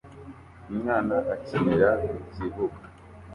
[0.71, 2.81] Umwana akinira ku kibuga